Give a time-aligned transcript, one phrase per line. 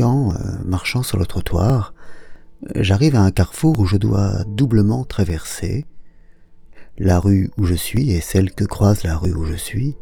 [0.00, 0.34] euh,
[0.64, 1.94] marchant sur le trottoir,
[2.76, 5.86] j'arrive à un carrefour où je dois doublement traverser
[6.98, 9.96] la rue où je suis et celle que croise la rue où je suis,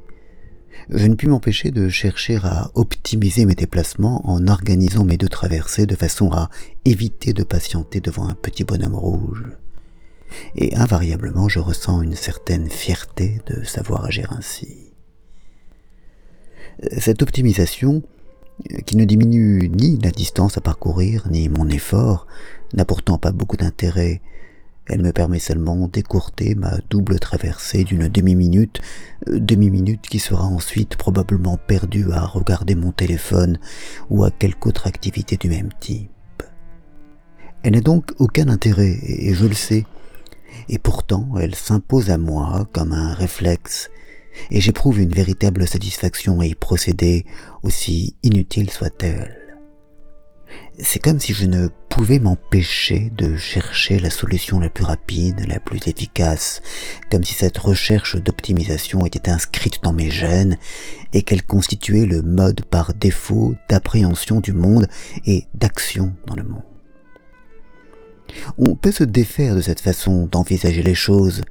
[0.90, 5.86] je ne puis m'empêcher de chercher à optimiser mes déplacements en organisant mes deux traversées
[5.86, 6.50] de façon à
[6.84, 9.44] éviter de patienter devant un petit bonhomme rouge.
[10.54, 14.92] Et invariablement je ressens une certaine fierté de savoir agir ainsi.
[16.98, 18.02] Cette optimisation,
[18.86, 22.26] qui ne diminue ni la distance à parcourir, ni mon effort,
[22.74, 24.20] n'a pourtant pas beaucoup d'intérêt,
[24.88, 28.80] elle me permet seulement d'écourter ma double traversée d'une demi-minute,
[29.28, 33.58] euh, demi-minute qui sera ensuite probablement perdue à regarder mon téléphone
[34.10, 36.10] ou à quelque autre activité du même type.
[37.64, 39.84] Elle n'a donc aucun intérêt, et je le sais,
[40.68, 43.90] et pourtant elle s'impose à moi comme un réflexe,
[44.50, 47.26] et j'éprouve une véritable satisfaction à y procéder,
[47.62, 49.36] aussi inutile soit-elle.
[50.78, 55.58] C'est comme si je ne pouvais m'empêcher de chercher la solution la plus rapide, la
[55.58, 56.60] plus efficace,
[57.10, 60.58] comme si cette recherche d'optimisation était inscrite dans mes gènes
[61.14, 64.86] et qu'elle constituait le mode par défaut d'appréhension du monde
[65.24, 66.75] et d'action dans le monde.
[68.58, 71.42] On peut se défaire de cette façon d'envisager les choses,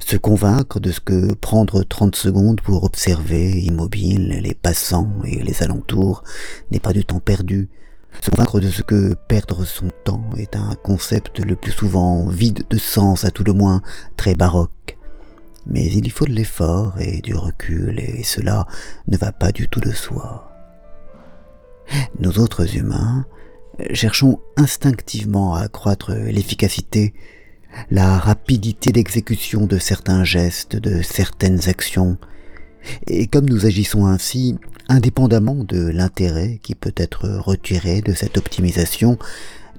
[0.00, 5.62] se convaincre de ce que prendre 30 secondes pour observer, immobile, les passants et les
[5.62, 6.24] alentours
[6.70, 7.68] n'est pas du temps perdu,
[8.22, 12.64] se convaincre de ce que perdre son temps est un concept le plus souvent vide
[12.70, 13.82] de sens, à tout le moins
[14.16, 14.96] très baroque.
[15.66, 18.66] Mais il y faut de l'effort et du recul, et cela
[19.08, 20.50] ne va pas du tout de soi.
[22.20, 23.26] Nous autres humains
[23.92, 27.14] cherchons instinctivement à accroître l'efficacité,
[27.90, 32.18] la rapidité d'exécution de certains gestes, de certaines actions,
[33.06, 34.56] et comme nous agissons ainsi,
[34.88, 39.18] indépendamment de l'intérêt qui peut être retiré de cette optimisation,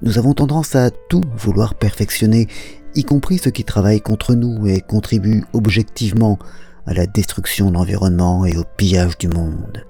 [0.02, 2.48] nous avons tendance à tout vouloir perfectionner,
[2.94, 6.38] y compris ce qui travaille contre nous et contribue objectivement
[6.86, 9.84] à la destruction de l'environnement et au pillage du monde.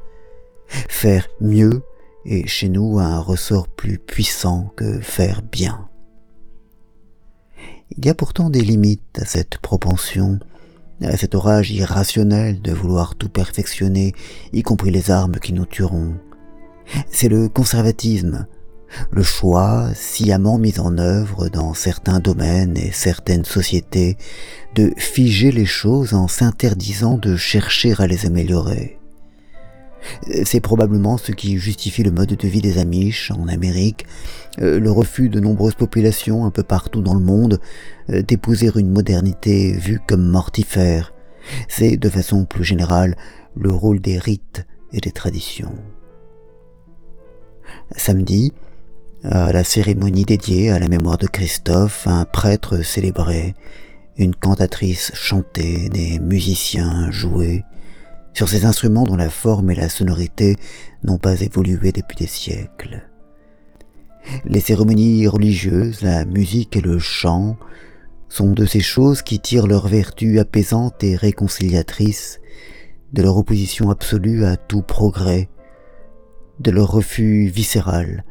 [0.68, 1.82] Faire mieux
[2.26, 5.88] est chez nous un ressort plus puissant que faire bien.
[7.96, 10.38] Il y a pourtant des limites à cette propension,
[11.02, 14.12] à cet orage irrationnel de vouloir tout perfectionner,
[14.52, 16.14] y compris les armes qui nous tueront.
[17.10, 18.46] C'est le conservatisme,
[19.10, 24.16] le choix sciemment mis en œuvre dans certains domaines et certaines sociétés
[24.74, 28.98] de figer les choses en s'interdisant de chercher à les améliorer.
[30.44, 34.06] C'est probablement ce qui justifie le mode de vie des Amish en Amérique,
[34.60, 37.60] euh, le refus de nombreuses populations un peu partout dans le monde
[38.10, 41.12] euh, d'épouser une modernité vue comme mortifère.
[41.68, 43.16] C'est, de façon plus générale,
[43.56, 45.74] le rôle des rites et des traditions.
[47.96, 48.52] Samedi,
[49.24, 53.54] à la cérémonie dédiée à la mémoire de Christophe, un prêtre célébrait,
[54.16, 57.64] une cantatrice chantait, des musiciens jouaient,
[58.36, 60.56] sur ces instruments dont la forme et la sonorité
[61.02, 63.08] n'ont pas évolué depuis des siècles.
[64.44, 67.56] Les cérémonies religieuses, la musique et le chant
[68.28, 72.40] sont de ces choses qui tirent leur vertu apaisante et réconciliatrice
[73.14, 75.48] de leur opposition absolue à tout progrès,
[76.60, 78.22] de leur refus viscéral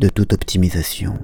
[0.00, 1.14] de toute optimisation.